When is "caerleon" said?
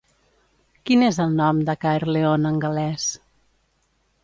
1.85-2.51